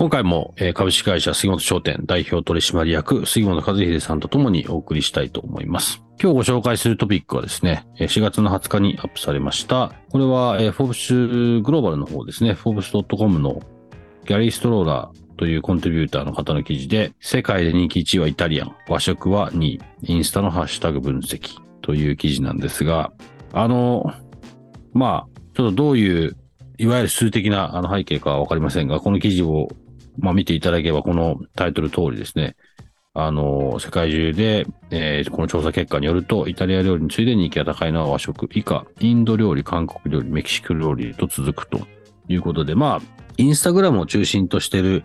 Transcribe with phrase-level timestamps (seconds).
[0.00, 6.02] 今回もえー株式会社杉本商店代表取締役杉本和秀さんとともにお送りしたいと思います。
[6.18, 9.92] 今日ご紹介するトピックはですね、4月の20日にアップされました。
[10.10, 13.60] これは、えー、フォーブスグローバルの方ですね、フォーブス .com の
[14.24, 23.12] ギャリー・ストローラーというコントリビューターの方の記事で、世界で人気1位はイタリアン、和食は2位、インスタのハッシュタグ分析という記事なんですが、
[23.52, 24.10] あの、
[24.94, 26.38] まあ、ちょっとどういう、
[26.78, 29.68] いわゆる数的なあの背景かはわかりませんが、この記事を、
[30.20, 32.56] まあ、見ていただければ、このタイトル通りですね、
[33.12, 41.86] あの、世界中で、えーこの調査結果によると、イタリア料理に次いで人気が高いのは和食、以下、インド料理、韓国料理、メキシコ料理と続くと。
[42.32, 45.04] いうことで、まあ、インスタグラムを中心としている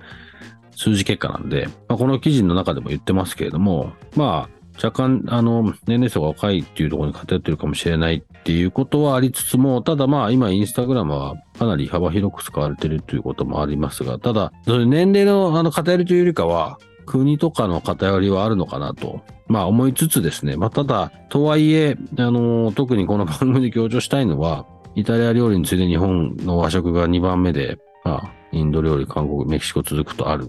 [0.75, 30.48] 数字結果なんで、まあ、この記事の中でも言ってますけれども、まあ、若干、あの、年齢層が若いっていうところに偏ってるかもしれないっていうことはありつつも、ただまあ、今、インスタグラムはかなり幅広く使われてるということもありますが、ただ、年齢のあの偏りというよりかは、国とかの偏りはあるのかなと、まあ思いつつですね、まあただ、とはいえ、あの、特にこの番組で強調したいのは、イタリア料理に次いで日本の和食が2番目で、まあ、インド料理、韓国、メキシコ続くとある。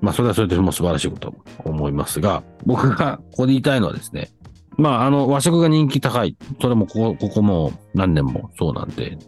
[0.00, 4.30] まあ、それはそれでも素晴らしいことと思いますが、僕がここで言いたいのはですね、
[4.76, 6.36] まあ、あの、和食が人気高い。
[6.60, 9.18] それもここ、ここも何年もそうなんで、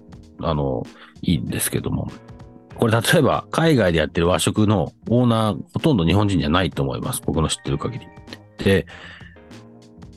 [0.40, 0.84] あの、
[1.22, 2.10] いいんですけども。
[2.76, 7.22] これ例えば海外でやってる和食のオーナーほとんど日本人じゃないと思います。
[7.24, 8.06] 僕の知ってる限り。
[8.58, 8.86] で、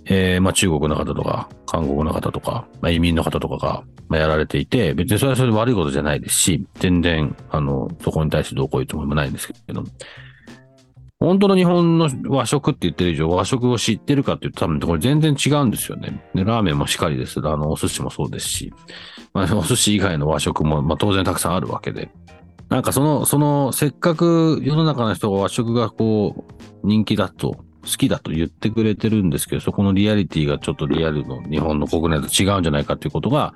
[0.06, 9.84] えーまあ中国の方とか韓国の方とか、まあ、移民の方とかが、まあ、やられていて、別にそれはそれで悪いことじゃないですし、全然、あの、そこに対してどうこういうつもりもないんですけど、
[11.20, 16.24] 本当の日本の和食って言ってる以上、和食を知ってるかって言うと多分これ全然違うんですよね。
[16.34, 17.40] でラーメンもしっかりです。
[17.40, 18.74] あの、お寿司もそうですし、
[19.34, 22.10] まあ、 お寿司以外の和食も、まあ、当然たくさんあるわけで。
[22.70, 33.54] なんかその、その、せっかく世の中の人が和食がこう、人気だと、好きだと言ってくれてるんですけど、そこのリアリティがちょっとリアルの日本の国内と違うんじゃないかっていうことが、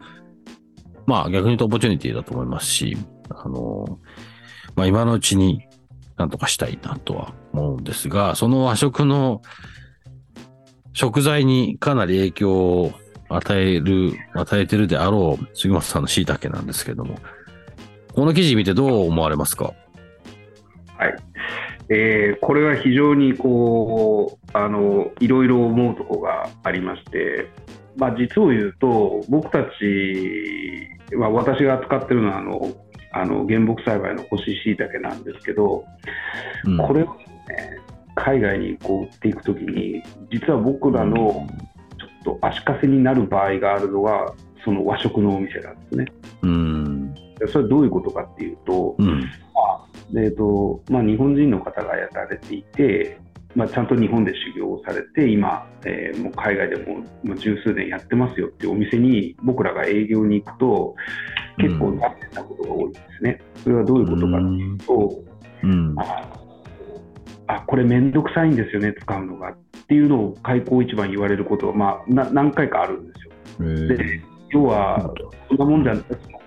[1.05, 2.97] まあ逆に言うとオポチュニティだと思いますし、
[3.29, 3.99] あの、
[4.75, 5.61] まあ今のうちに
[6.17, 9.41] なんとかしたいなとは思うんですが、その和食の
[10.93, 12.91] 食材にかなり影響を
[13.29, 17.15] 与える、与えてるであろう杉本さんの椎茸なんですけども、
[18.13, 19.73] この記事見てどう思われますか？
[20.97, 21.15] はい。
[21.89, 27.49] えーこれは非常にこうあのいろいろ思うところがありまして、
[27.97, 32.73] まあ、実を言うと僕たちは私が扱ってるのはあの
[33.13, 35.85] あの原木栽培の干し椎茸なんですけど、
[36.65, 37.13] うんこれを、ね、
[38.15, 40.01] 海外にこう売っていくときに
[40.31, 41.47] 実は僕らの
[42.25, 46.05] ちょっと足かせになる場合があるのがその和食のお店なんですね。
[46.41, 47.13] うん。
[47.13, 49.29] でそれはどういうことかっていうと、うん。
[50.15, 53.19] えーとまあ、日本人の方がやられていて、
[53.55, 60.95] まあ、ちゃんと日本で修行をされて今、えーもう海外でももう十数年やってますよっていうお店に僕らが営業に行くと
[61.57, 63.41] 結構残念なことが多いんですね。
[63.63, 65.23] それはどういうことかっていうと、
[65.63, 65.95] うん。
[65.99, 66.29] あ
[67.47, 69.57] あこれ面倒くさいんですよね使うのがっ
[69.87, 73.31] ていうのを開口一番言われることは、まあ、な何回かあるんですよ。
[73.59, 74.21] えーで
[74.53, 75.11] 要は
[75.49, 75.95] そんなもんじゃ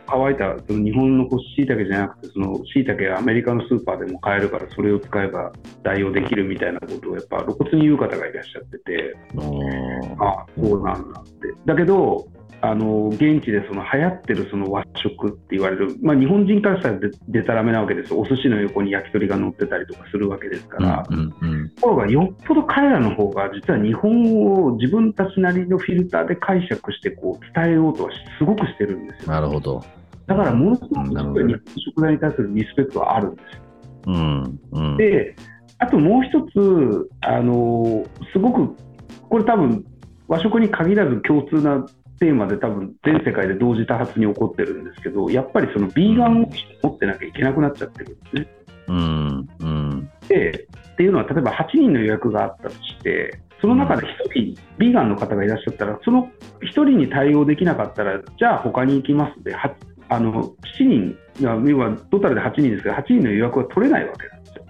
[0.07, 9.17] 乾いたその日本の干し椎茸じゃなくてその椎茸はアメリカのスーパーでも買えるからそれを使えば代用できるみたいなことをやっぱ露骨に言う方がいらっしゃってて。
[10.19, 11.33] ああそうなんだって。
[11.67, 12.29] だけど
[12.71, 29.33] あの現地でその流行ってるその和食って言われる、まあ、日本人からしたらででたらめなわけですお寿司の横に焼き鳥が乗ってたりとかするわけですから、うんうんところがよっぽど彼らの方が実は日本を自分たちなりのフィルターで解釈してこう伝えようとはすごくしてるんですよ。
[29.33, 29.85] なるほど。
[30.27, 33.63] だからものすごく日本の食材に対するリスペクトはあるんですよ。
[34.07, 34.61] うん。
[34.73, 34.97] うん。
[34.97, 35.37] で、
[35.79, 38.77] あともう一つ、あのすごく
[39.29, 39.85] これ多分
[40.29, 41.87] 和食に限らず共通な
[42.19, 46.51] テーマで多分全世界で同時多発に起こってるんですけどやっぱりそのビーガンを
[46.83, 48.49] 持ってなきゃいけなくなっちゃってるんですね。
[48.89, 49.49] うん。
[49.61, 50.11] うん。
[50.29, 56.31] でっていうのは例えば8人の予約があったとしてその中で1人ビーガンの方がいらっしゃったらその
[56.63, 59.75] 1人に対応できなかったらじゃあ他に行きますでは
[60.09, 64.65] あの7人要はトータルで8人ですけど8人の予約は取れないわけなんですよ。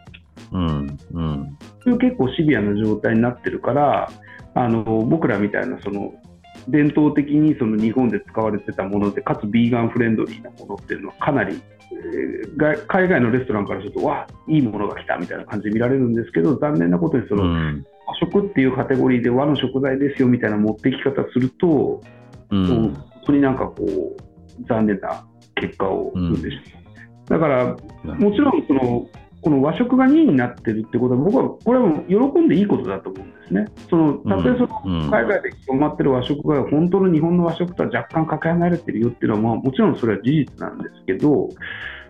[0.52, 0.98] うん。
[1.86, 1.98] うん。
[1.98, 4.10] 結構シビアな状態になってるから
[4.54, 6.14] あの僕らみたいなその
[6.68, 11.60] 伝統的にその日本で使われてたものでかつビーガンフレンドリーなものっていうのはかなり、
[11.92, 17.86] えーが海外のレストランからするとわあいいものが来たみたいな感じで見られるんですけど残念なことにその、うん。
[18.06, 22.00] 和食っていうカテゴリーで和の食材ですよみたいな持ってき方すると、
[22.50, 22.66] うん。
[22.66, 25.26] 本当になんかこう残念な
[25.56, 26.56] 結果を生んでし
[27.28, 27.76] まう、だから
[28.14, 29.06] もちろんその
[29.46, 33.66] この和食が2位になってるってことは僕はこれは喜んでいいことだと思うんですね。
[33.88, 41.48] そのたとえそのうん海外で広まってる和食が本当の日本の和食とは若干かけ離れてるよっていうのは、まあ、もちろんそれは事実なんですけど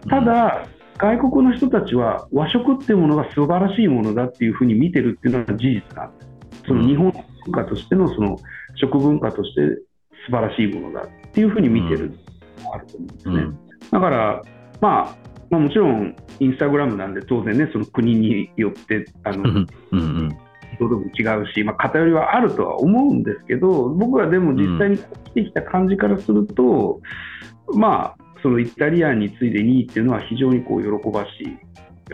[0.09, 0.67] ただ
[0.97, 6.25] 外国の人たちは和食っていうものが素晴らしいものだっていうふうに見てるっていうのは事実なんで
[6.57, 6.63] す。
[6.69, 8.39] その日本の文化としてのその
[8.77, 9.61] 食文化として
[10.25, 12.15] 素晴らしいものだっていうふうに見てる
[12.63, 13.35] のがあると思うんですね。
[13.35, 13.59] うん
[13.91, 14.43] だから、
[14.81, 20.39] まあ、まあ、もちろんインスタグラムなんで当然ねその国によってあのうんうん
[20.79, 27.01] どれも違うし、まあ、偏りはあるとは思うんですけど僕はでも実際に来てきた感じからすると、
[27.75, 31.59] まあそのイタリアンに次いで2位っていうのは非常にこう喜ばしい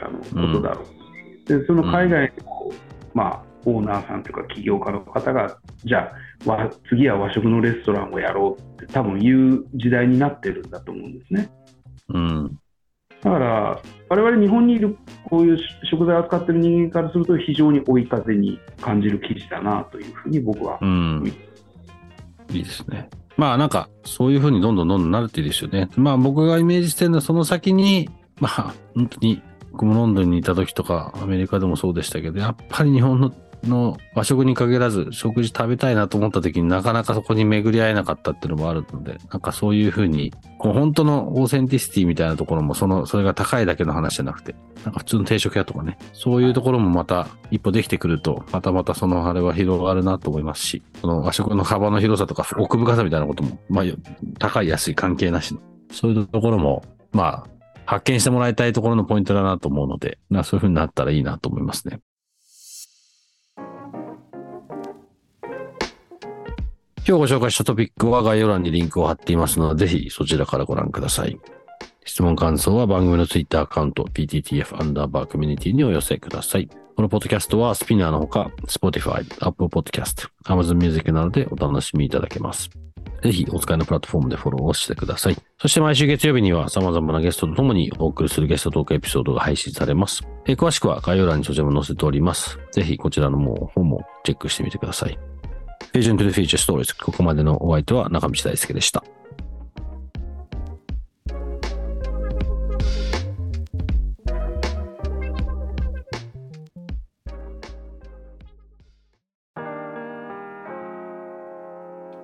[0.00, 0.84] あのことだろう。
[0.86, 2.72] し、でその海外の、
[3.12, 6.12] まあ、オーナーさんとか起業家の方がじゃ
[6.46, 11.50] あわ次は和食のレストランをやろうって多分言う時代になってるんだと思うんですね。
[12.08, 12.61] うん
[13.22, 15.58] だから、我々日本にいるこういう
[15.90, 21.32] 食材を扱っている人間からすると、非常に追い風に感じる記事だなというふうに僕は、うん
[22.50, 23.08] いいですね。
[23.36, 25.88] まあなんかそういうふうにどんどんどんどんなるっていいですよね。
[25.96, 28.10] まあ僕がイメージしてるのはその先に、
[28.40, 29.40] まあ本当に
[29.70, 33.32] 僕もロンドンにいた時とかアメリカでもそうでしたけど、やっぱり日本の
[33.64, 44.54] の和食に限らず食事食べたいなと思った時になかなかそこに巡り合えなかったっていうのもあるので、なんかそういうふうに、こう本当のオーセンティシティみたいなところもその、それが高いだけの話じゃなくて、
[44.84, 53.84] なんか普通の定食屋とかね、そういうところもまた一歩できてくると、またまたそのあれは広がるなと思いますし、その和食の幅の広さとか奥深さみたいなことも、まあ、
[54.38, 55.60] 高い安い関係なしの、
[55.92, 57.52] そういうところも、まあ、
[57.84, 62.00] 発見してもらいたいところのポイントだなと思うので、そういうふうになったらいいなと思いますね。
[67.04, 71.36] 今日ご紹介したトピックは概要欄にリンクを貼っていますので、ぜひそちらからご覧ください。
[72.04, 76.68] 質問感想は番組のツイッターアカウント PTTF アンダーバーコミュニティにお寄せください。
[76.94, 82.70] このポッドキャストはスピナーのほか Spotify、Apple Podcast、Amazon Music などでお楽しみいただけます。
[83.24, 85.36] ぜひお使いのプラットフォームでフォローをしてください。
[85.60, 90.22] そして毎週月曜日には様々なゲストと共にお送りするゲストトークエピソードが配信されます。
[90.46, 92.60] 詳しくは概要欄にそちらも載せております。
[92.70, 95.18] ぜひこちらの方もチェックしてみてください。
[95.92, 99.04] Vision to the Future Stories ここまでのお相手は中道大輔でした。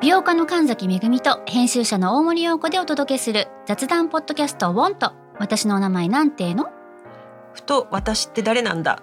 [0.00, 6.70] 美容家の神崎めぐみと編集者の大森洋子でお届けする雑談ポッドキャスト「ウォンと私のお名前なんての?
[7.52, 9.02] ふと私って誰なんだ？